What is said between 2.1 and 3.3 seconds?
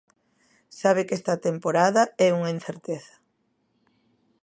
é unha incerteza.